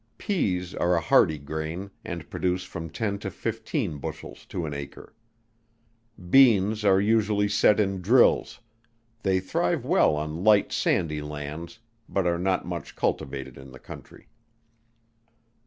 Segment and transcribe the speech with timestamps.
[0.17, 5.13] Pease are a hardy grain, and produce from ten to fifteen bushels to an acre.
[6.31, 8.59] Beans are usually set in drills;
[9.21, 11.77] they thrive well on light sandy lands,
[12.09, 14.27] but are not much cultivated in the country.